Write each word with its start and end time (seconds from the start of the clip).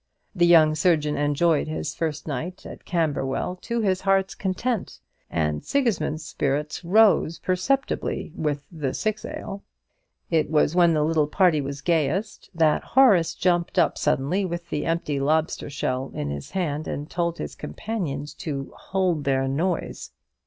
The 0.33 0.47
young 0.47 0.73
surgeon 0.73 1.15
enjoyed 1.15 1.67
his 1.67 1.93
first 1.93 2.27
night 2.27 2.65
at 2.65 2.85
Camberwell 2.85 3.57
to 3.57 3.81
his 3.81 4.01
heart's 4.01 4.33
content; 4.33 4.99
and 5.29 5.63
Sigismund's 5.63 6.25
spirits 6.25 6.83
rose 6.83 7.37
perceptibly 7.37 8.31
with 8.35 8.65
the 8.71 8.95
six 8.95 9.23
ale. 9.25 9.63
It 10.31 10.49
was 10.49 10.75
when 10.75 10.95
the 10.95 11.03
little 11.03 11.27
party 11.27 11.61
was 11.61 11.81
gayest 11.81 12.49
that 12.55 12.83
Horace 12.83 13.35
jumped 13.35 13.77
up 13.77 13.95
suddenly 13.95 14.43
with 14.43 14.69
the 14.71 14.87
empty 14.87 15.19
lobster 15.19 15.69
shell 15.69 16.09
in 16.15 16.31
his 16.31 16.49
hand, 16.49 16.87
and 16.87 17.07
told 17.07 17.37
his 17.37 17.53
companions 17.53 18.33
to 18.41 18.73
"hold 18.75 19.23
their 19.25 19.47
noise." 19.47 20.09